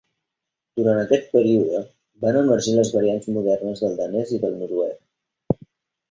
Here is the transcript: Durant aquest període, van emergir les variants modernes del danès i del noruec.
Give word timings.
Durant 0.79 0.99
aquest 1.01 1.27
període, 1.33 1.81
van 2.25 2.39
emergir 2.39 2.73
les 2.77 2.93
variants 2.95 3.27
modernes 3.35 3.83
del 3.85 3.93
danès 3.99 4.33
i 4.39 4.41
del 4.47 4.57
noruec. 4.63 5.61